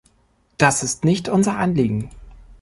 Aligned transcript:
Das 0.57 0.81
ist 0.81 1.05
nicht 1.05 1.29
unser 1.29 1.57
Anliegen. 1.59 2.09